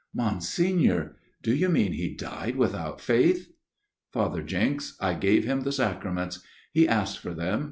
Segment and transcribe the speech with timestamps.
[0.25, 1.15] "Monsignor!
[1.43, 3.51] Do you mean he died without faith?"
[4.13, 6.39] "Father Jenks, I gave him the sacraments.
[6.39, 6.39] I
[6.73, 7.59] He asked for them.